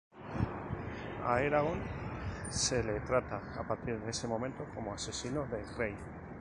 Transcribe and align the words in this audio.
A 1.27 1.37
Eragon 1.43 1.79
se 2.49 2.83
le 2.83 3.01
trata 3.01 3.53
a 3.55 3.67
partir 3.67 3.99
de 3.99 4.09
ese 4.09 4.27
momento 4.27 4.65
como 4.73 4.95
Asesino 4.95 5.45
de 5.45 5.63
Rey. 5.77 5.95